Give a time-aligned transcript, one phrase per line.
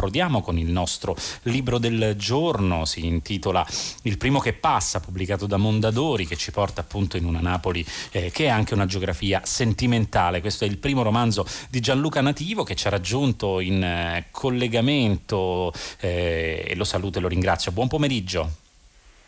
[0.00, 3.64] approdiamo con il nostro libro del giorno, si intitola
[4.04, 8.30] Il primo che passa, pubblicato da Mondadori, che ci porta appunto in una Napoli eh,
[8.30, 10.40] che è anche una geografia sentimentale.
[10.40, 15.70] Questo è il primo romanzo di Gianluca Nativo che ci ha raggiunto in eh, collegamento
[16.00, 17.70] eh, e lo saluto e lo ringrazio.
[17.70, 18.48] Buon pomeriggio.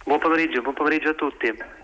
[0.04, 1.81] Buon pomeriggio, buon pomeriggio a tutti.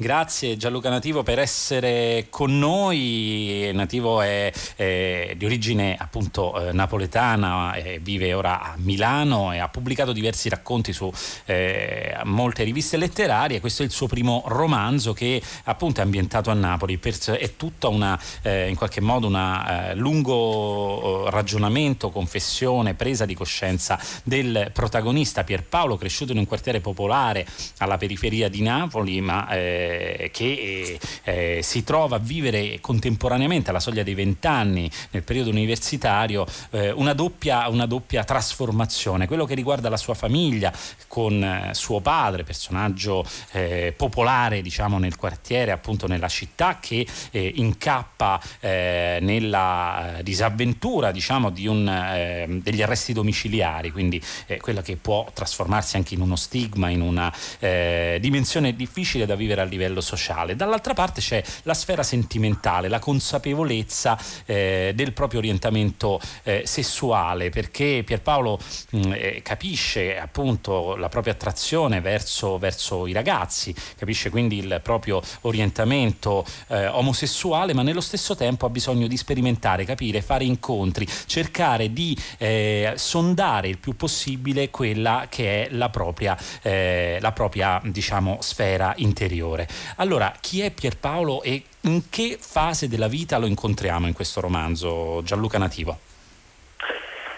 [0.00, 3.70] Grazie Gianluca Nativo per essere con noi.
[3.74, 9.68] Nativo è, è di origine appunto eh, napoletana, eh, vive ora a Milano e ha
[9.68, 11.12] pubblicato diversi racconti su
[11.44, 13.60] eh, molte riviste letterarie.
[13.60, 16.98] Questo è il suo primo romanzo che appunto è ambientato a Napoli.
[16.98, 23.34] È tutta una, eh, in qualche modo, un eh, lungo eh, ragionamento, confessione, presa di
[23.34, 27.46] coscienza del protagonista Pierpaolo, cresciuto in un quartiere popolare
[27.80, 29.88] alla periferia di Napoli, ma eh,
[30.32, 36.90] che eh, si trova a vivere contemporaneamente alla soglia dei vent'anni nel periodo universitario eh,
[36.90, 40.72] una, doppia, una, doppia, trasformazione, quello che riguarda la sua famiglia
[41.06, 47.52] con eh, suo padre, personaggio eh, popolare diciamo nel quartiere, appunto nella città che eh,
[47.56, 54.20] incappa nella disavventura diciamo di un, degli arresti domiciliari, quindi
[54.60, 57.32] quella che può trasformarsi anche in uno stigma, in una
[58.18, 60.54] dimensione difficile da vivere a livello livello sociale.
[60.54, 68.02] Dall'altra parte c'è la sfera sentimentale, la consapevolezza eh, del proprio orientamento eh, sessuale, perché
[68.04, 68.58] Pierpaolo
[68.90, 74.80] mh, mm, eh, capisce appunto la propria attrazione verso, verso, i ragazzi, capisce quindi il
[74.82, 81.06] proprio orientamento eh, omosessuale, ma nello stesso tempo ha bisogno di sperimentare, capire, fare incontri,
[81.26, 87.80] cercare di eh, sondare il più possibile quella che è la propria, eh, la propria
[87.84, 89.59] diciamo, sfera interiore.
[89.96, 95.22] Allora, chi è Pierpaolo e in che fase della vita lo incontriamo in questo romanzo,
[95.22, 95.98] Gianluca Nativo?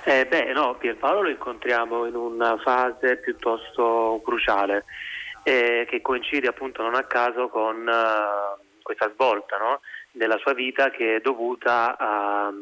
[0.05, 4.85] Eh, beh, no, Pierpaolo lo incontriamo in una fase piuttosto cruciale,
[5.45, 9.81] eh, che coincide appunto non a caso con uh, questa svolta no?
[10.11, 12.53] della sua vita che è dovuta a,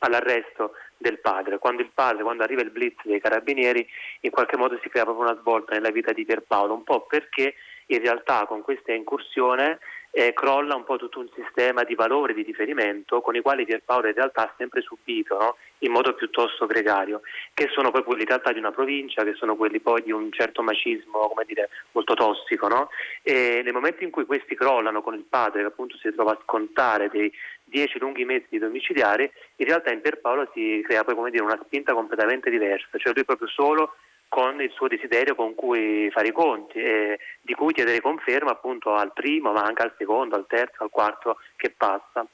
[0.00, 1.58] all'arresto del padre.
[1.58, 3.86] Quando il padre, quando arriva il blitz dei carabinieri,
[4.20, 7.54] in qualche modo si crea proprio una svolta nella vita di Pierpaolo, un po' perché
[7.94, 9.78] in realtà con questa incursione
[10.14, 14.08] eh, crolla un po' tutto un sistema di valori di riferimento con i quali Pierpaolo
[14.08, 15.56] in realtà ha sempre subito no?
[15.78, 17.22] in modo piuttosto gregario,
[17.54, 20.30] che sono poi quelli in realtà di una provincia, che sono quelli poi di un
[20.30, 22.68] certo macismo come dire, molto tossico.
[22.68, 22.90] No?
[23.22, 26.38] E nel momento in cui questi crollano con il padre che appunto si trova a
[26.42, 27.32] scontare dei
[27.64, 31.60] dieci lunghi mesi di domiciliari, in realtà in Pierpaolo si crea poi come dire, una
[31.64, 33.94] spinta completamente diversa, cioè lui proprio solo
[34.32, 38.94] con il suo desiderio con cui fare i conti e di cui chiedere conferma appunto
[38.94, 42.26] al primo, ma anche al secondo, al terzo, al quarto che passa.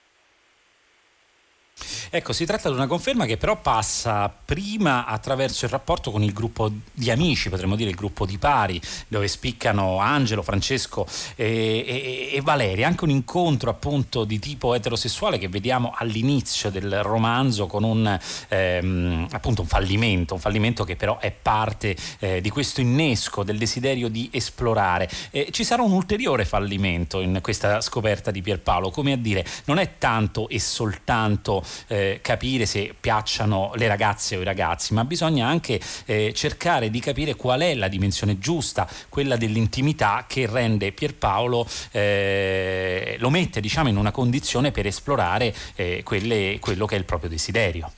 [2.11, 6.33] Ecco, si tratta di una conferma che però passa prima attraverso il rapporto con il
[6.33, 11.07] gruppo di amici, potremmo dire il gruppo di pari, dove spiccano Angelo, Francesco
[11.37, 17.03] e, e, e Valeria, anche un incontro appunto di tipo eterosessuale che vediamo all'inizio del
[17.03, 18.19] romanzo con un,
[18.49, 23.59] ehm, appunto un fallimento, un fallimento che però è parte eh, di questo innesco del
[23.59, 25.09] desiderio di esplorare.
[25.31, 29.79] Eh, ci sarà un ulteriore fallimento in questa scoperta di Pierpaolo, come a dire, non
[29.79, 35.47] è tanto e soltanto eh, capire se piacciono le ragazze o i ragazzi, ma bisogna
[35.47, 41.67] anche eh, cercare di capire qual è la dimensione giusta, quella dell'intimità che rende Pierpaolo,
[41.93, 47.05] eh, lo mette diciamo in una condizione per esplorare eh, quelle, quello che è il
[47.05, 47.93] proprio desiderio.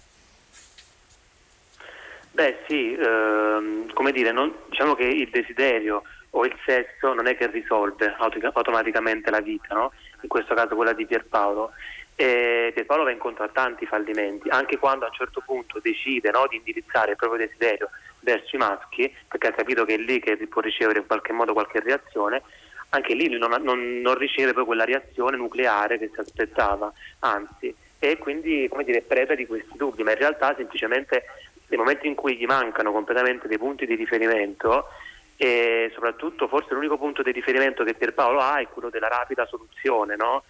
[2.32, 7.36] Beh sì, ehm, come dire, non, diciamo che il desiderio o il sesso non è
[7.36, 8.14] che risolve
[8.53, 9.92] automaticamente la vita, no?
[10.22, 11.72] in questo caso quella di Pierpaolo.
[12.20, 16.47] E Pierpaolo va incontro a tanti fallimenti, anche quando a un certo punto decide no,
[16.50, 17.88] di indirizzare il proprio desiderio
[18.20, 21.54] verso i maschi, perché ha capito che è lì che può ricevere in qualche modo
[21.54, 22.42] qualche reazione,
[22.91, 28.19] anche lì non, non, non riceve poi quella reazione nucleare che si aspettava, anzi, e
[28.19, 31.25] quindi come dire, preda di questi dubbi, ma in realtà semplicemente
[31.69, 34.89] nel momento in cui gli mancano completamente dei punti di riferimento,
[35.42, 40.15] e soprattutto forse l'unico punto di riferimento che Pierpaolo ha è quello della rapida soluzione,
[40.15, 40.45] no?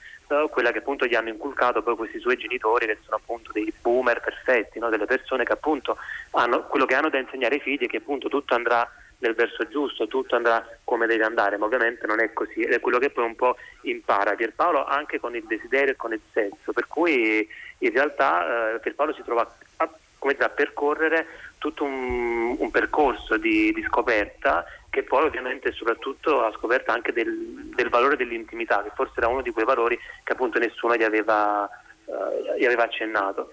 [0.50, 4.20] quella che appunto gli hanno inculcato poi questi suoi genitori che sono appunto dei boomer
[4.20, 4.88] perfetti, no?
[4.88, 5.96] delle persone che appunto
[6.32, 9.68] hanno quello che hanno da insegnare ai figli è che appunto tutto andrà nel verso
[9.68, 13.10] giusto, tutto andrà come deve andare, ma ovviamente non è così ed è quello che
[13.10, 17.48] poi un po' impara Pierpaolo anche con il desiderio e con il sesso, per cui
[17.78, 19.88] in realtà eh, Pierpaolo si trova a,
[20.38, 21.26] a percorrere
[21.58, 27.70] tutto un, un percorso di, di scoperta che poi ovviamente soprattutto ha scoperto anche del,
[27.74, 31.68] del, valore dell'intimità, che forse era uno di quei valori che appunto nessuno gli aveva,
[32.04, 33.52] uh, gli aveva accennato.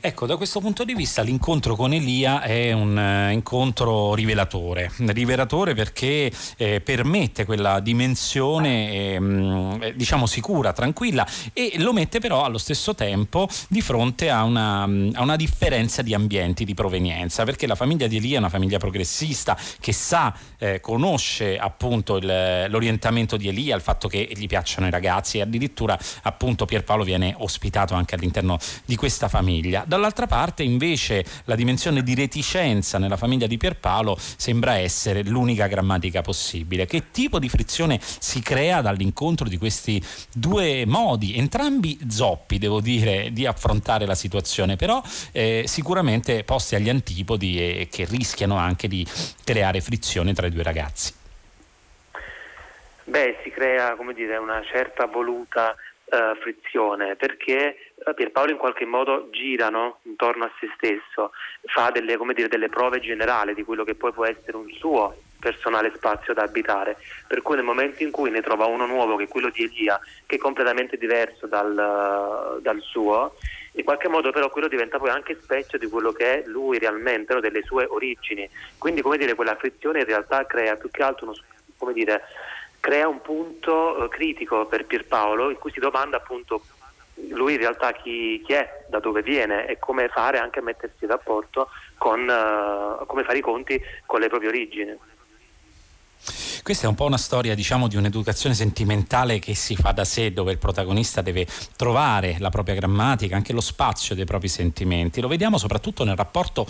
[0.00, 5.74] Ecco, da questo punto di vista l'incontro con Elia è un uh, incontro rivelatore, rivelatore
[5.74, 12.58] perché eh, permette quella dimensione ehm, eh, diciamo sicura, tranquilla e lo mette però allo
[12.58, 17.74] stesso tempo di fronte a una, a una differenza di ambienti, di provenienza, perché la
[17.74, 23.48] famiglia di Elia è una famiglia progressista che sa, eh, conosce appunto il, l'orientamento di
[23.48, 28.14] Elia, il fatto che gli piacciono i ragazzi e addirittura appunto Pierpaolo viene ospitato anche
[28.14, 29.81] all'interno di questa famiglia.
[29.86, 36.22] Dall'altra parte invece la dimensione di reticenza nella famiglia di Pierpaolo sembra essere l'unica grammatica
[36.22, 36.86] possibile.
[36.86, 40.02] Che tipo di frizione si crea dall'incontro di questi
[40.32, 45.02] due modi, entrambi zoppi devo dire, di affrontare la situazione, però
[45.32, 49.06] eh, sicuramente posti agli antipodi e che rischiano anche di
[49.44, 51.12] creare frizione tra i due ragazzi?
[53.04, 55.74] Beh, si crea dire, una certa voluta
[56.12, 59.98] uh, frizione perché eh, Pierpaolo in qualche modo gira no?
[60.02, 61.32] intorno a se stesso,
[61.62, 65.92] fa delle, dire, delle prove generali di quello che poi può essere un suo personale
[65.96, 69.28] spazio da abitare, per cui nel momento in cui ne trova uno nuovo che è
[69.28, 73.34] quello di Elia, che è completamente diverso dal, dal suo,
[73.72, 77.40] in qualche modo però quello diventa poi anche specchio di quello che è lui realmente,
[77.40, 78.48] delle sue origini,
[78.78, 81.36] quindi come dire quella frizione in realtà crea più che altro uno,
[81.76, 82.22] come dire,
[82.82, 86.64] crea un punto eh, critico per Pierpaolo in cui si domanda appunto
[87.28, 91.04] lui in realtà chi, chi, è, da dove viene e come fare anche a mettersi
[91.04, 94.98] in rapporto con, uh, come fare i conti con le proprie origini.
[96.62, 100.32] Questa è un po' una storia diciamo di un'educazione sentimentale che si fa da sé
[100.32, 101.44] dove il protagonista deve
[101.74, 105.20] trovare la propria grammatica, anche lo spazio dei propri sentimenti.
[105.20, 106.64] Lo vediamo soprattutto nel rapporto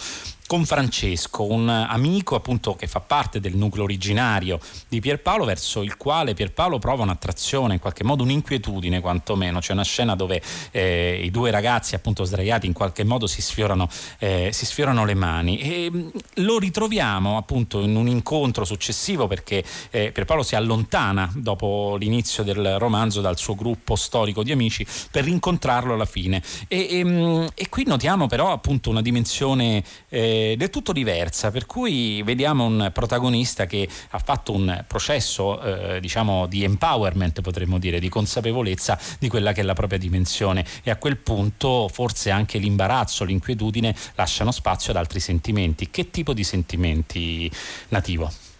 [0.46, 5.96] con Francesco, un amico appunto che fa parte del nucleo originario di Pierpaolo verso il
[5.96, 9.60] quale Pierpaolo prova un'attrazione, in qualche modo un'inquietudine quantomeno.
[9.60, 13.88] C'è una scena dove eh, i due ragazzi appunto sdraiati in qualche modo si sfiorano,
[14.18, 19.62] eh, si sfiorano le mani e mm, lo ritroviamo appunto in un incontro successivo perché
[19.90, 25.24] eh, Pierpaolo si allontana dopo l'inizio del romanzo dal suo gruppo storico di amici per
[25.24, 30.70] rincontrarlo alla fine e, e, mm, e qui notiamo però appunto una dimensione eh, del
[30.70, 36.64] tutto diversa, per cui vediamo un protagonista che ha fatto un processo eh, diciamo di
[36.64, 41.16] empowerment, potremmo dire, di consapevolezza di quella che è la propria dimensione e a quel
[41.18, 45.90] punto forse anche l'imbarazzo, l'inquietudine lasciano spazio ad altri sentimenti.
[45.90, 47.50] Che tipo di sentimenti
[47.88, 48.51] nativo?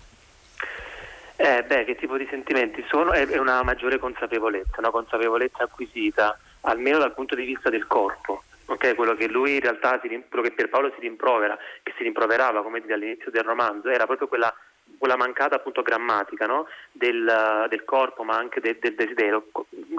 [1.37, 3.13] Eh, beh, che tipo di sentimenti sono?
[3.13, 8.43] È una maggiore consapevolezza, una consapevolezza acquisita, almeno dal punto di vista del corpo
[8.73, 12.63] Okay, quello che lui in realtà, si, quello che Pierpaolo si rimprovera, che si rimproverava
[12.63, 14.53] come dire, all'inizio del romanzo, era proprio quella,
[14.97, 16.67] quella mancata appunto grammatica no?
[16.91, 19.49] del, del, corpo ma anche de, del desiderio,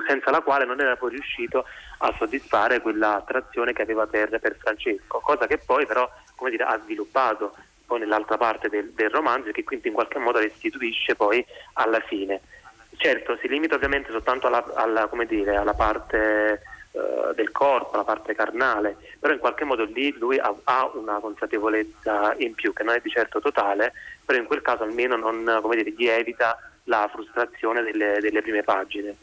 [0.08, 1.66] senza la quale non era poi riuscito
[2.00, 6.10] a soddisfare quella attrazione che aveva per, per Francesco, cosa che poi però
[6.50, 10.40] dire, ha sviluppato poi nell'altra parte del, del romanzo e che quindi in qualche modo
[10.40, 12.42] restituisce poi alla fine.
[12.96, 18.36] Certo, si limita ovviamente soltanto alla, alla, dire, alla parte eh, del corpo, la parte
[18.36, 22.94] carnale, però in qualche modo lì lui ha, ha, una consapevolezza in più che non
[22.94, 23.94] è di certo totale,
[24.24, 25.44] però in quel caso almeno non,
[25.76, 29.16] dire, gli evita la frustrazione delle, delle prime pagine.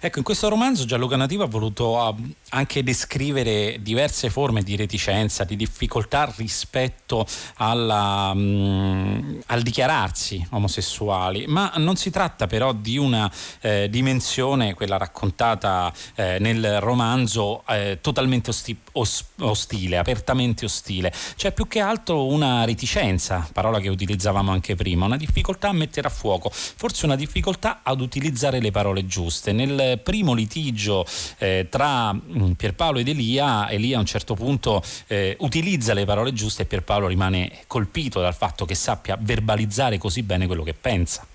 [0.00, 2.14] Ecco, in questo romanzo Gianluca Nativo ha voluto
[2.50, 7.26] anche descrivere diverse forme di reticenza, di difficoltà rispetto
[7.56, 14.98] alla, um, al dichiararsi omosessuali, ma non si tratta però di una eh, dimensione, quella
[14.98, 21.12] raccontata eh, nel romanzo, eh, totalmente osti- os- ostile, apertamente ostile.
[21.36, 26.08] C'è più che altro una reticenza, parola che utilizzavamo anche prima, una difficoltà a mettere
[26.08, 29.52] a fuoco, forse una difficoltà ad utilizzare le parole giuste.
[29.52, 31.04] Nel primo litigio
[31.38, 36.32] eh, tra mm, Pierpaolo ed Elia, Elia a un certo punto eh, utilizza le parole
[36.32, 41.26] giuste e Pierpaolo rimane colpito dal fatto che sappia verbalizzare così bene quello che pensa.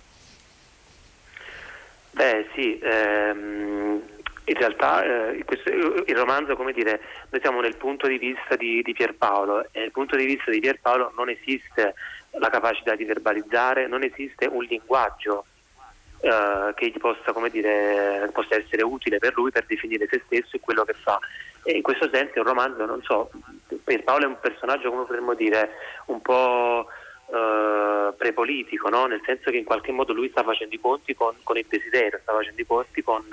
[2.11, 4.01] Beh sì, ehm,
[4.45, 8.81] in realtà eh, questo, il romanzo, come dire, noi siamo nel punto di vista di,
[8.81, 11.95] di Pierpaolo e nel punto di vista di Pierpaolo non esiste
[12.31, 15.45] la capacità di verbalizzare, non esiste un linguaggio
[16.21, 20.83] eh, che possa, dire, possa, essere utile per lui per definire se stesso e quello
[20.83, 21.19] che fa.
[21.63, 23.29] E in questo senso il romanzo, non so,
[23.83, 25.71] per Paolo è un personaggio, come potremmo dire,
[26.05, 26.87] un po'
[27.33, 29.05] eh, prepolitico, no?
[29.05, 32.19] nel senso che in qualche modo lui sta facendo i conti con, con il desiderio,
[32.21, 33.25] sta facendo i conti con,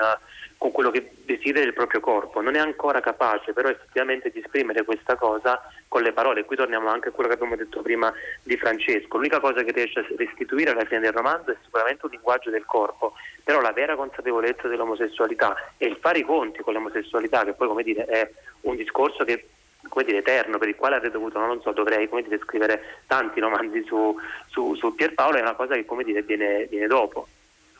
[0.56, 2.40] con, quello che desidera il proprio corpo.
[2.40, 6.44] Non è ancora capace però effettivamente di esprimere questa cosa con le parole.
[6.44, 8.12] Qui torniamo anche a quello che abbiamo detto prima
[8.44, 9.16] di Francesco.
[9.16, 12.64] L'unica cosa che riesce a restituire alla fine del romanzo è sicuramente un linguaggio del
[12.64, 17.66] corpo, però la vera consapevolezza dell'omosessualità e il fare i conti con l'omosessualità, che poi
[17.66, 19.48] come dire, è un discorso che
[19.88, 23.40] come dire, eterno per il quale avrei dovuto, non so, dovrei come dire, scrivere tanti
[23.40, 24.16] romanzi su,
[24.46, 27.26] su, su Pierpaolo, è una cosa che come dire, viene, viene dopo,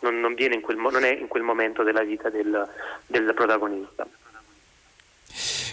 [0.01, 2.69] non, non, viene in quel, non è in quel momento della vita del,
[3.07, 4.07] del protagonista.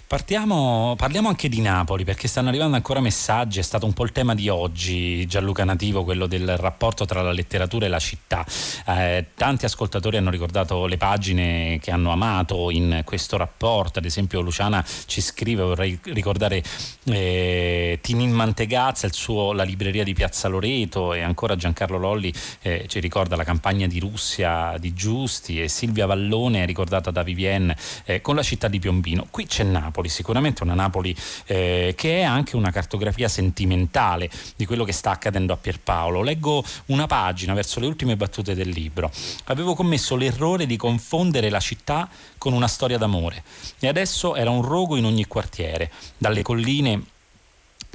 [0.07, 4.12] Partiamo, parliamo anche di Napoli perché stanno arrivando ancora messaggi, è stato un po' il
[4.12, 8.45] tema di oggi, Gianluca Nativo, quello del rapporto tra la letteratura e la città.
[8.85, 14.41] Eh, tanti ascoltatori hanno ricordato le pagine che hanno amato in questo rapporto, ad esempio
[14.41, 16.63] Luciana ci scrive, vorrei ricordare
[17.05, 22.31] eh, Tinin Mantegazza, suo La libreria di Piazza Loreto e ancora Giancarlo Lolli
[22.62, 27.75] eh, ci ricorda la campagna di Russia di Giusti e Silvia Vallone ricordata da Vivienne
[28.03, 29.25] eh, con la città di Piombino.
[29.31, 29.95] Qui c'è Napoli.
[29.96, 35.12] Napoli, sicuramente una Napoli eh, che è anche una cartografia sentimentale di quello che sta
[35.12, 36.22] accadendo a Pierpaolo.
[36.22, 39.10] Leggo una pagina verso le ultime battute del libro.
[39.46, 43.44] Avevo commesso l'errore di confondere la città con una storia d'amore
[43.80, 47.02] e adesso era un rogo in ogni quartiere, dalle colline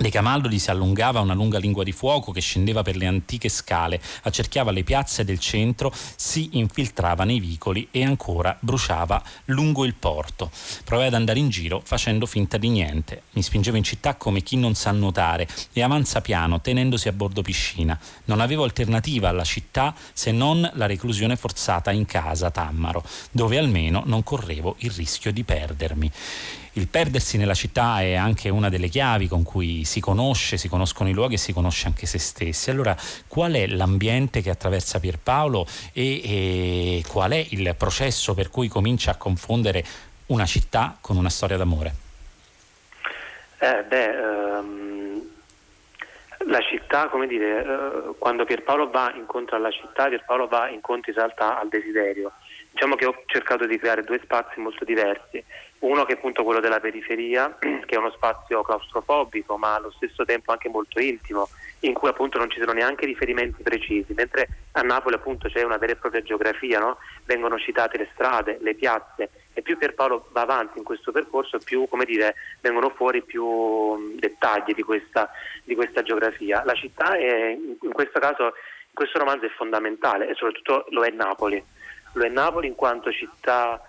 [0.01, 4.01] dei Camaldoli si allungava una lunga lingua di fuoco che scendeva per le antiche scale,
[4.23, 10.51] accerchiava le piazze del centro, si infiltrava nei vicoli e ancora bruciava lungo il porto.
[10.85, 13.25] Provai ad andare in giro facendo finta di niente.
[13.33, 17.43] Mi spingevo in città come chi non sa nuotare e avanza piano tenendosi a bordo
[17.43, 17.99] piscina.
[18.25, 24.03] Non avevo alternativa alla città se non la reclusione forzata in casa Tammaro, dove almeno
[24.07, 26.11] non correvo il rischio di perdermi
[26.75, 31.09] il perdersi nella città è anche una delle chiavi con cui si conosce, si conoscono
[31.09, 32.71] i luoghi e si conosce anche se stessi.
[32.71, 32.97] Allora,
[33.27, 39.11] qual è l'ambiente che attraversa Pierpaolo e, e qual è il processo per cui comincia
[39.13, 39.85] a confondere
[40.27, 41.95] una città con una storia d'amore?
[43.59, 45.29] Eh, beh, um,
[46.47, 51.17] la città, come dire, uh, quando Pierpaolo va incontro alla città, Pierpaolo va incontro in
[51.17, 52.33] realtà al desiderio.
[52.71, 55.45] Diciamo che ho cercato di creare due spazi molto diversi
[55.81, 60.25] uno che è appunto quello della periferia, che è uno spazio claustrofobico ma allo stesso
[60.25, 61.49] tempo anche molto intimo,
[61.81, 65.79] in cui appunto non ci sono neanche riferimenti precisi, mentre a Napoli appunto c'è una
[65.79, 66.99] vera e propria geografia, no?
[67.25, 71.87] vengono citate le strade, le piazze e più Pierpaolo va avanti in questo percorso più
[72.05, 75.31] dire, vengono fuori più dettagli di questa,
[75.65, 76.63] di questa geografia.
[76.65, 81.11] La città è, in questo caso, in questo romanzo è fondamentale e soprattutto lo è
[81.11, 81.63] Napoli,
[82.15, 83.81] lo è Napoli in quanto città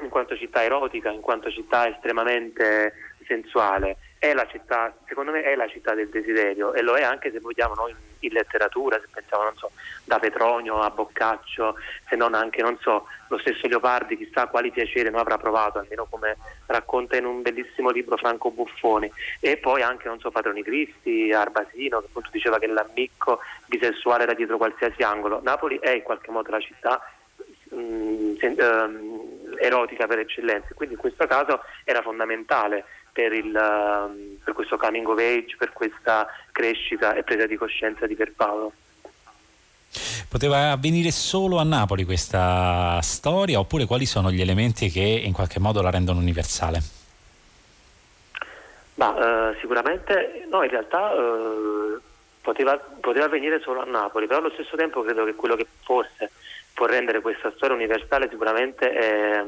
[0.00, 2.94] in quanto città erotica, in quanto città estremamente
[3.26, 7.30] sensuale, è la città, secondo me è la città del desiderio e lo è anche
[7.30, 9.72] se vogliamo noi in, letteratura, se pensiamo non so,
[10.04, 11.74] da Petronio a Boccaccio,
[12.08, 16.06] se non anche non so, lo stesso Leopardi, chissà quali piacere non avrà provato, almeno
[16.08, 21.32] come racconta in un bellissimo libro Franco Buffoni, e poi anche non so, Padroni Cristi,
[21.32, 25.40] Arbasino, che appunto diceva che l'ammicco bisessuale era dietro qualsiasi angolo.
[25.42, 27.02] Napoli è in qualche modo la città
[27.70, 29.21] mh, mm, sen- uh,
[29.62, 35.06] erotica per eccellenza, quindi in questo caso era fondamentale per, il, um, per questo coming
[35.06, 38.72] of age, per questa crescita e presa di coscienza di Pierpaolo.
[40.28, 45.60] Poteva avvenire solo a Napoli questa storia oppure quali sono gli elementi che in qualche
[45.60, 46.80] modo la rendono universale?
[48.94, 51.98] Ma, eh, sicuramente no, in realtà eh,
[52.40, 56.30] poteva, poteva avvenire solo a Napoli, però allo stesso tempo credo che quello che forse
[56.74, 59.44] può rendere questa storia universale sicuramente è,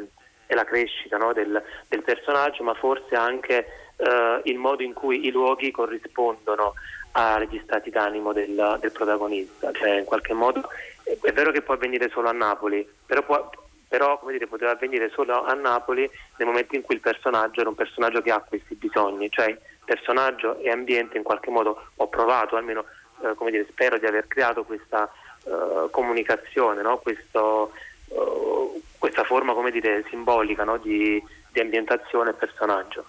[0.46, 3.66] è la crescita no, del, del, personaggio, ma forse anche
[3.96, 6.74] eh, il modo in cui i luoghi corrispondono
[7.12, 9.72] agli stati d'animo del, del protagonista.
[9.72, 10.68] Cioè, in qualche modo
[11.04, 13.50] è vero che può avvenire solo a Napoli, però, può,
[13.88, 17.74] però dire, poteva avvenire solo a Napoli nel momento in cui il personaggio era un
[17.74, 22.84] personaggio che ha questi bisogni, cioè personaggio e ambiente in qualche modo ho provato, almeno
[23.22, 25.10] eh, dire, spero di aver creato questa
[25.44, 26.98] uh, comunicazione, no?
[26.98, 27.72] Questo,
[28.08, 30.78] uh, questa forma come dire, simbolica no?
[30.78, 33.04] di, di ambientazione e personaggio.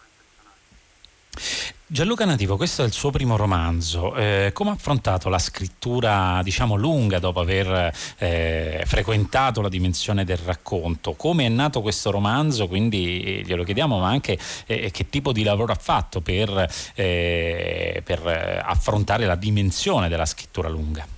[1.87, 4.15] Gianluca Nativo, questo è il suo primo romanzo.
[4.15, 10.37] Eh, come ha affrontato la scrittura, diciamo, lunga dopo aver eh, frequentato la dimensione del
[10.37, 11.13] racconto?
[11.13, 12.67] Come è nato questo romanzo?
[12.67, 18.63] Quindi glielo chiediamo, ma anche eh, che tipo di lavoro ha fatto per, eh, per
[18.65, 21.14] affrontare la dimensione della scrittura lunga?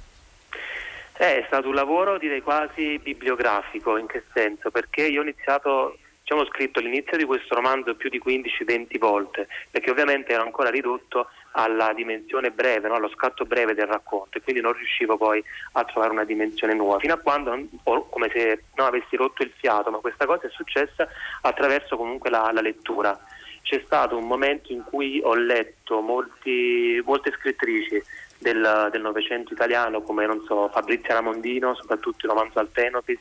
[1.20, 4.70] Eh, è stato un lavoro direi quasi bibliografico, in che senso?
[4.70, 9.48] Perché io ho iniziato, diciamo, ho scritto l'inizio di questo romanzo più di 15-20 volte,
[9.72, 12.94] perché ovviamente ero ancora ridotto alla dimensione breve, no?
[12.94, 17.00] allo scatto breve del racconto e quindi non riuscivo poi a trovare una dimensione nuova,
[17.00, 21.08] fino a quando, come se non avessi rotto il fiato, ma questa cosa è successa
[21.42, 23.20] attraverso comunque la, la lettura
[23.68, 28.02] c'è stato un momento in cui ho letto molti, molte scrittrici
[28.38, 33.20] del, del Novecento italiano come non so, Fabrizia Ramondino, soprattutto il romanzo Alpenopis,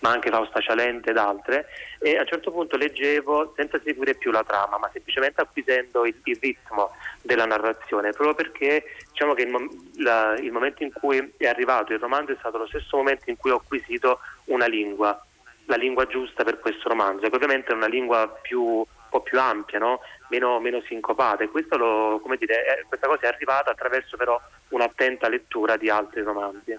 [0.00, 1.66] ma anche Fausta Cialente ed altre
[2.00, 6.14] e a un certo punto leggevo senza seguire più la trama ma semplicemente acquisendo il,
[6.24, 6.90] il ritmo
[7.22, 11.98] della narrazione proprio perché diciamo che il, la, il momento in cui è arrivato il
[11.98, 15.20] romanzo è stato lo stesso momento in cui ho acquisito una lingua
[15.68, 19.38] la lingua giusta per questo romanzo, che ovviamente è una lingua più, un po' più
[19.38, 20.00] ampia, no?
[20.28, 25.76] Meno, meno sincopata e lo, dire, è, questa cosa è arrivata attraverso però un'attenta lettura
[25.76, 26.78] di altri romanzi.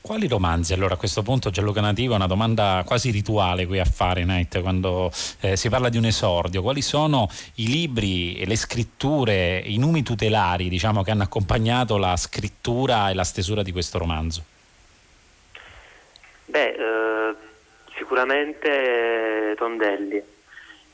[0.00, 0.72] Quali romanzi?
[0.72, 5.12] Allora a questo punto Gianluca Nativo è una domanda quasi rituale qui a Fahrenheit quando
[5.40, 6.62] eh, si parla di un esordio.
[6.62, 13.10] Quali sono i libri, le scritture, i numi tutelari diciamo, che hanno accompagnato la scrittura
[13.10, 14.42] e la stesura di questo romanzo?
[16.46, 17.34] Beh, eh,
[17.96, 20.38] sicuramente Tondelli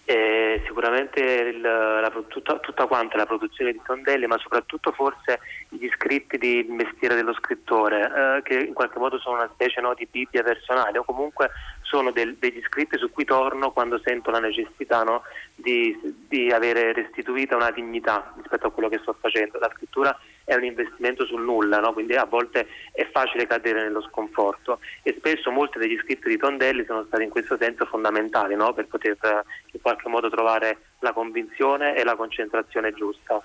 [0.07, 5.89] eh, sicuramente il, la, tutta, tutta, quanta la produzione di Tondelli, ma soprattutto forse gli
[5.89, 10.07] scritti di mestiere dello scrittore, eh, che in qualche modo sono una specie no, di
[10.09, 11.51] Bibbia personale o comunque
[11.87, 15.23] sono del, degli scritti su cui torno quando sento la necessità no,
[15.55, 15.97] di,
[16.29, 19.59] di avere restituita una dignità rispetto a quello che sto facendo.
[19.59, 21.93] La scrittura è un investimento sul nulla, no?
[21.93, 26.85] quindi a volte è facile cadere nello sconforto e spesso molti degli scritti di Tondelli
[26.85, 28.73] sono stati in questo senso fondamentali no?
[28.73, 33.43] per poter eh, in qualche modo trovare la convinzione e la concentrazione giusta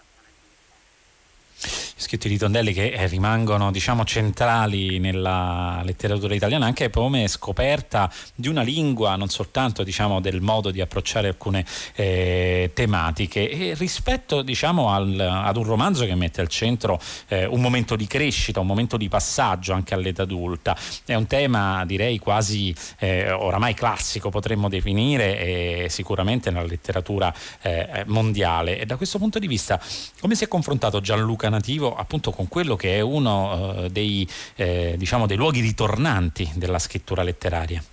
[2.02, 8.48] scritti di Tondelli che eh, rimangono diciamo, centrali nella letteratura italiana anche come scoperta di
[8.48, 14.90] una lingua, non soltanto diciamo, del modo di approcciare alcune eh, tematiche e rispetto diciamo,
[14.90, 18.98] al, ad un romanzo che mette al centro eh, un momento di crescita, un momento
[18.98, 20.76] di passaggio anche all'età adulta.
[21.06, 28.80] È un tema direi quasi eh, oramai classico potremmo definire sicuramente nella letteratura eh, mondiale
[28.80, 29.80] e da questo punto di vista
[30.20, 34.96] come si è confrontato Gianluca Nativo appunto con quello che è uno eh, dei, eh,
[34.98, 37.84] diciamo dei luoghi ritornanti della scrittura letteraria?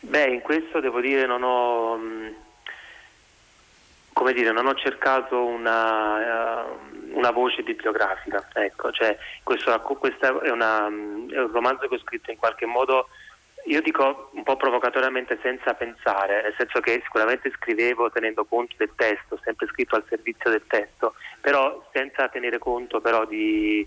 [0.00, 2.28] Beh, in questo devo dire non ho, mm,
[4.12, 10.50] come dire, non ho cercato una, uh, una voce bibliografica, ecco, cioè, questo, questo è,
[10.50, 13.08] una, è un romanzo che ho scritto in qualche modo
[13.66, 18.92] io dico un po' provocatoriamente senza pensare, nel senso che sicuramente scrivevo tenendo conto del
[18.96, 23.86] testo, sempre scritto al servizio del testo, però senza tenere conto però di,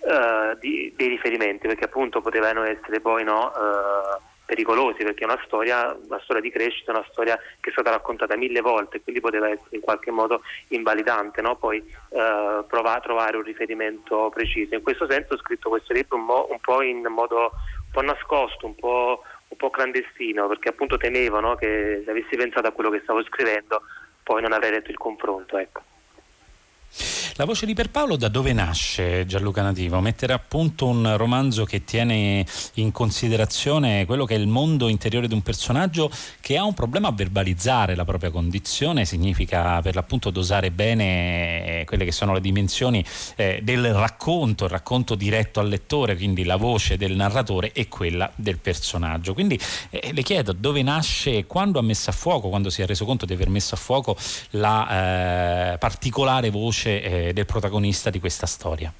[0.00, 5.40] uh, di, dei riferimenti, perché appunto potevano essere poi no, uh, pericolosi, perché è una
[5.44, 9.48] storia, una storia di crescita, una storia che è stata raccontata mille volte, quindi poteva
[9.48, 11.54] essere in qualche modo invalidante, no?
[11.54, 14.74] poi uh, provare, trovare un riferimento preciso.
[14.74, 17.52] In questo senso ho scritto questo libro un, mo- un po' in modo
[17.90, 22.66] po' nascosto, un po', un po clandestino, perché appunto temevo no, che se avessi pensato
[22.66, 23.82] a quello che stavo scrivendo
[24.22, 25.58] poi non avrei letto il confronto.
[25.58, 25.82] Ecco.
[27.36, 30.00] La voce di Pierpaolo da dove nasce Gianluca Nativo?
[30.00, 35.28] Mettere a punto un romanzo che tiene in considerazione quello che è il mondo interiore
[35.28, 40.30] di un personaggio che ha un problema a verbalizzare la propria condizione, significa per l'appunto
[40.30, 43.04] dosare bene quelle che sono le dimensioni
[43.36, 48.30] eh, del racconto, il racconto diretto al lettore, quindi la voce del narratore e quella
[48.34, 49.34] del personaggio.
[49.34, 49.58] Quindi
[49.90, 53.24] eh, le chiedo dove nasce, quando ha messo a fuoco, quando si è reso conto
[53.24, 54.16] di aver messo a fuoco
[54.50, 57.02] la eh, particolare voce
[57.32, 58.92] del protagonista di questa storia?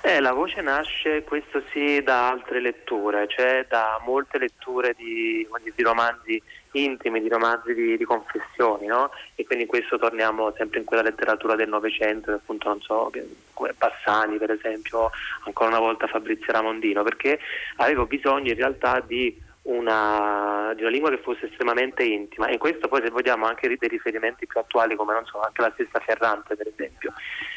[0.00, 5.82] Eh, la voce nasce, questo sì, da altre letture, cioè da molte letture di, di
[5.82, 6.40] romanzi
[6.72, 9.10] intimi, di romanzi di, di confessioni, no?
[9.34, 13.10] E quindi in questo torniamo sempre in quella letteratura del Novecento, appunto, non so,
[13.52, 15.10] come Bassani per esempio,
[15.44, 17.38] ancora una volta Fabrizio Ramondino, perché
[17.76, 22.46] avevo bisogno in realtà di una, di una lingua che fosse estremamente intima.
[22.46, 25.70] E questo poi se vogliamo anche dei riferimenti più attuali come non so, anche la
[25.74, 27.12] stessa Ferrante per esempio.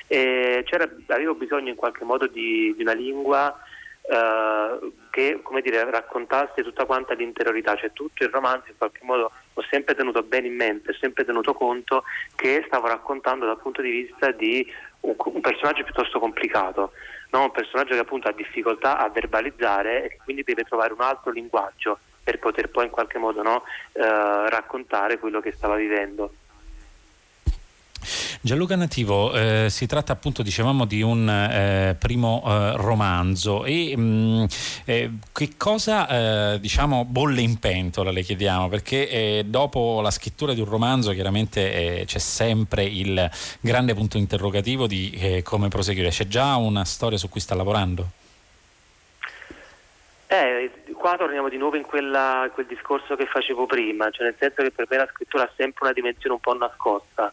[0.08, 0.66] E
[1.08, 3.58] avevo bisogno in qualche modo di, di una lingua
[4.04, 9.62] Uh, che dire, raccontasse tutta quanta l'interiorità, cioè tutto il romanzo in qualche modo ho
[9.70, 12.04] sempre tenuto bene in mente, ho sempre tenuto conto
[12.36, 14.68] che stavo raccontando dal punto di vista di
[15.02, 16.94] un, un personaggio piuttosto complicato,
[17.32, 17.44] no?
[17.44, 22.00] un personaggio che appunto ha difficoltà a verbalizzare e quindi deve trovare un altro linguaggio
[22.24, 23.64] per poter poi in qualche modo no,
[23.94, 24.02] eh,
[24.50, 26.34] raccontare quello che stava vivendo.
[28.44, 34.02] Gianluca Nativo, eh, si tratta appunto, dicevamo, di un eh, primo eh, romanzo e mh,
[34.02, 34.44] mm,
[34.86, 40.56] eh, che cosa, eh, diciamo, bolle in pentola le chiediamo, perché eh, dopo la scrittura
[40.56, 46.10] di un romanzo chiaramente c'è sempre il grande punto interrogativo di come proseguire.
[46.10, 48.08] C'è già una storia su cui sta lavorando?
[50.26, 54.64] Eh, qua torniamo di nuovo in quella, quel discorso che facevo prima, cioè nel senso
[54.64, 57.32] che per me la scrittura ha sempre una dimensione un po' nascosta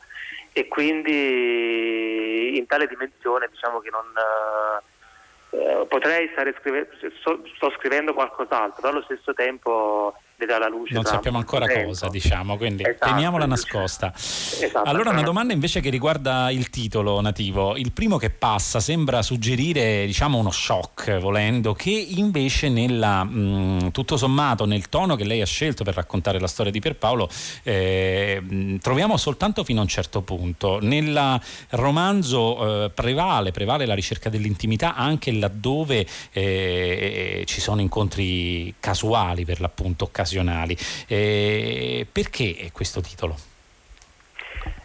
[0.52, 4.06] e quindi in tale dimensione diciamo che non
[5.50, 10.94] eh, potrei stare scrivendo, sto, sto scrivendo qualcos'altro, però allo stesso tempo vede alla luce.
[10.94, 11.88] Non sappiamo ancora tempo.
[11.88, 14.12] cosa, diciamo, quindi esatto, teniamola nascosta.
[14.14, 17.76] Esatto, allora, una domanda invece che riguarda il titolo nativo.
[17.76, 24.16] Il primo che passa sembra suggerire, diciamo, uno shock, volendo, che invece nella, mh, tutto
[24.16, 27.28] sommato nel tono che lei ha scelto per raccontare la storia di Pierpaolo
[27.64, 30.78] eh, troviamo soltanto fino a un certo punto.
[30.80, 39.44] Nel romanzo eh, prevale, prevale la ricerca dell'intimità anche laddove eh, ci sono incontri casuali
[39.44, 40.76] per l'appunto occasionali occasionali.
[41.06, 43.36] Eh, perché questo titolo?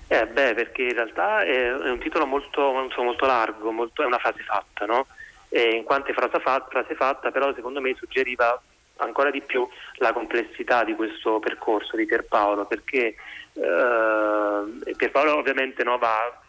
[0.07, 4.43] Eh beh, perché in realtà è, un titolo molto, molto largo, molto, è una frase
[4.43, 5.07] fatta, no?
[5.49, 8.59] In quanto frase fatta, frase fatta, però secondo me suggeriva
[8.97, 13.15] ancora di più la complessità di questo percorso di Pierpaolo, perché
[13.53, 16.41] eh, Pierpaolo ovviamente no, va,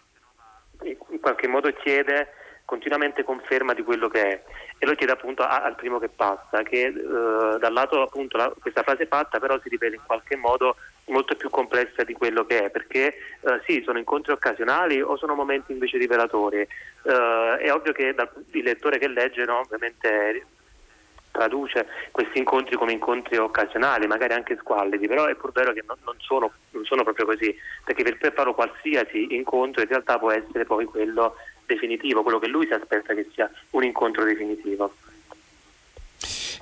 [0.85, 2.33] in qualche modo chiede
[2.65, 4.43] continuamente conferma di quello che è
[4.85, 8.83] e lo chiede appunto al primo che passa, che eh, dal lato appunto la, questa
[8.83, 12.71] frase fatta però si rivela in qualche modo molto più complessa di quello che è,
[12.71, 16.61] perché eh, sì, sono incontri occasionali o sono momenti invece rivelatori.
[16.61, 20.47] Eh, è ovvio che dal, il lettore che legge no, ovviamente
[21.31, 25.97] traduce questi incontri come incontri occasionali, magari anche squallidi, però è pur vero che non,
[26.05, 30.65] non, sono, non sono, proprio così, perché per farlo qualsiasi incontro in realtà può essere
[30.65, 31.35] poi quello
[31.67, 34.95] definitivo, quello che lui si aspetta che sia un incontro definitivo.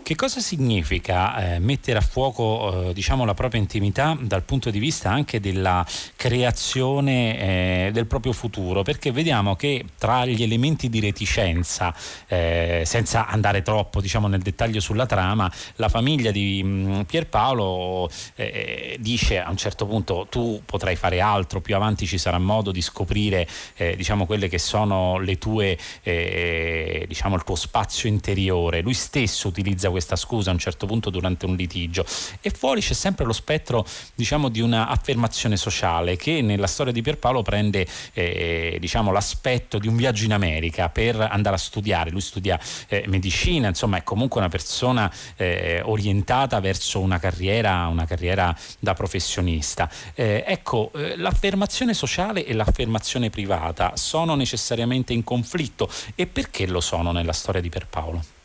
[0.05, 4.81] Che cosa significa eh, mettere a fuoco eh, diciamo, la propria intimità dal punto di
[4.81, 5.87] vista anche della
[6.17, 8.83] creazione eh, del proprio futuro?
[8.83, 11.95] Perché vediamo che tra gli elementi di reticenza,
[12.27, 18.11] eh, senza andare troppo diciamo, nel dettaglio sulla trama, la famiglia di mh, mm, Pierpaolo
[18.35, 22.73] eh, dice a un certo punto tu potrai fare altro, più avanti ci sarà modo
[22.73, 28.81] di scoprire eh, diciamo, quelle che sono le tue, diciamo, il tuo spazio interiore.
[28.81, 32.05] Lui stesso utilizza questa scusa a un certo punto durante un litigio
[32.41, 37.43] e fuori c'è sempre lo spettro diciamo di un'affermazione sociale che nella storia di Pierpaolo
[37.43, 42.59] prende eh, diciamo, l'aspetto di un viaggio in America per andare a studiare, lui studia
[42.89, 48.95] eh, medicina, insomma è comunque una persona eh, orientata verso una carriera, una carriera da
[48.95, 49.91] professionista.
[50.15, 56.81] Eh, ecco, eh, l'affermazione sociale e l'affermazione privata sono necessariamente in conflitto e perché lo
[56.81, 58.42] sono nella storia di Pierpaolo?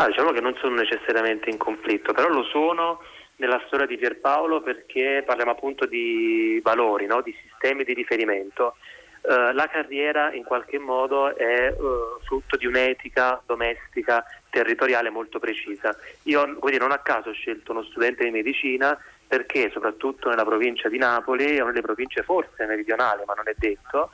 [0.00, 3.02] Ah, diciamo che non sono necessariamente in conflitto, però lo sono
[3.36, 7.20] nella storia di Pierpaolo perché parliamo appunto di valori, no?
[7.20, 8.76] di sistemi di riferimento.
[9.20, 15.94] Uh, la carriera in qualche modo è uh, frutto di un'etica domestica territoriale molto precisa.
[16.22, 20.88] Io quindi non a caso ho scelto uno studente di medicina perché soprattutto nella provincia
[20.88, 24.12] di Napoli o nelle province forse meridionali, ma non è detto,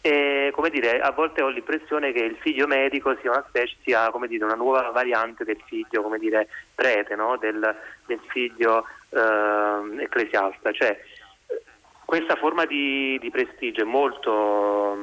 [0.00, 4.10] e, come dire, a volte ho l'impressione che il figlio medico sia una specie, sia
[4.26, 7.36] dire, una nuova variante del figlio, come dire, prete, no?
[7.36, 10.72] del, del, figlio eh, ecclesiasta.
[10.72, 10.98] Cioè,
[12.04, 14.96] questa forma di, di prestigio è molto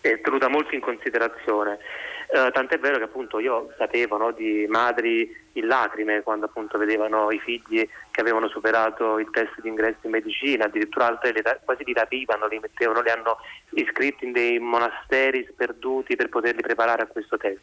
[0.00, 1.78] è tenuta molto in considerazione.
[2.30, 7.30] Uh, tant'è vero che appunto io sapevo no, di madri in lacrime quando appunto vedevano
[7.30, 11.84] i figli che avevano superato il test di ingresso in medicina, addirittura altre li, quasi
[11.84, 13.38] li rapivano, li mettevano, li hanno
[13.70, 17.62] iscritti in dei monasteri sperduti per poterli preparare a questo test.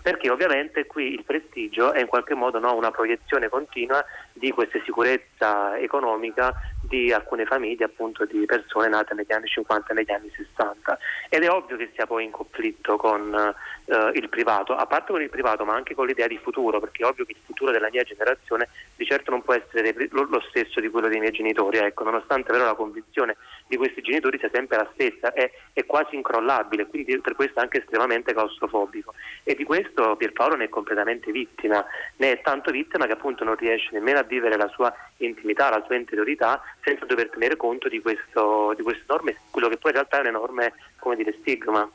[0.00, 4.80] Perché ovviamente qui il prestigio è in qualche modo no, una proiezione continua di questa
[4.84, 6.54] sicurezza economica
[6.88, 10.98] di alcune famiglie, appunto di persone nate negli anni 50 e negli anni 60
[11.28, 15.22] ed è ovvio che sia poi in conflitto con eh, il privato, a parte con
[15.22, 17.90] il privato ma anche con l'idea di futuro, perché è ovvio che il futuro della
[17.90, 22.04] mia generazione di certo non può essere lo stesso di quello dei miei genitori, ecco,
[22.04, 26.86] nonostante però la convinzione di questi genitori sia sempre la stessa, è, è quasi incrollabile,
[26.86, 29.14] quindi per questo anche estremamente claustrofobico.
[29.44, 31.84] E di questo Pierpaolo ne è completamente vittima,
[32.16, 35.82] ne è tanto vittima che appunto non riesce nemmeno a vivere la sua intimità, la
[35.86, 39.96] sua interiorità senza dover tenere conto di, questo, di queste norme, quello che poi in
[39.98, 41.88] realtà è un enorme come dire, stigma.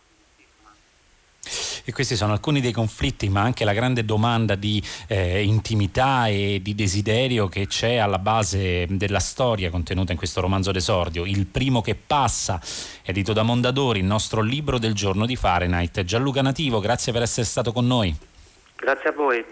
[1.85, 6.59] E questi sono alcuni dei conflitti, ma anche la grande domanda di eh, intimità e
[6.61, 11.25] di desiderio che c'è alla base della storia contenuta in questo romanzo d'esordio.
[11.25, 12.61] Il primo che passa,
[13.03, 16.03] edito da Mondadori, il nostro libro del giorno di Fahrenheit.
[16.03, 18.15] Gianluca Nativo, grazie per essere stato con noi.
[18.77, 19.43] Grazie a voi.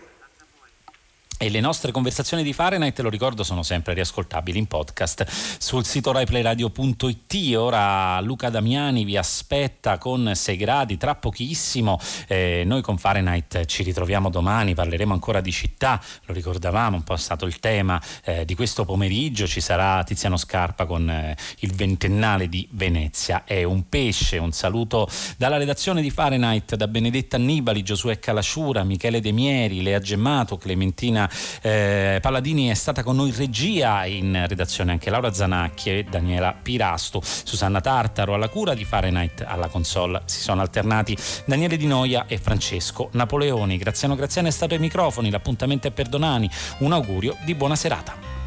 [1.41, 5.25] E le nostre conversazioni di Fahrenheit, lo ricordo, sono sempre riascoltabili in podcast
[5.58, 7.56] sul sito raiplayradio.it.
[7.56, 11.99] Ora Luca Damiani vi aspetta con 6 gradi tra pochissimo.
[12.27, 17.15] Eh, noi con Fahrenheit ci ritroviamo domani, parleremo ancora di città, lo ricordavamo, un po'
[17.15, 19.47] è stato il tema eh, di questo pomeriggio.
[19.47, 23.45] Ci sarà Tiziano Scarpa con eh, il ventennale di Venezia.
[23.45, 24.38] È un pesce.
[24.38, 29.99] Un saluto dalla redazione di Fahrenheit, da Benedetta Annibali, Giosuè Calasciura, Michele De Mieri, Lea
[29.99, 31.30] Gemmato, Clementina
[31.62, 37.82] eh, Palladini è stata con noi regia, in redazione anche Laura Zanacchi Daniela Pirasto, Susanna
[37.82, 40.22] Tartaro alla cura di Fahrenheit alla console.
[40.26, 41.15] Si sono alternati
[41.46, 43.78] Daniele Di Noia e Francesco Napoleoni.
[43.78, 46.50] Graziano Graziano è stato ai microfoni, l'appuntamento è per domani.
[46.80, 48.40] Un augurio di buona serata.